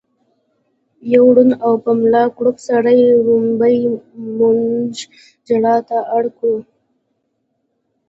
يو 1.13 1.23
ړوند 1.35 1.53
او 1.65 1.73
په 1.83 1.91
ملا 2.01 2.23
کړوپ 2.37 2.57
سړي 2.69 2.99
ړومبی 3.25 3.77
مونږ 4.37 4.89
ژړا 5.47 5.75
ته 5.89 5.97
اړ 6.15 6.23
کړو 6.37 6.55